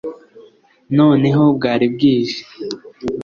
[0.97, 2.39] noneho bwari bwije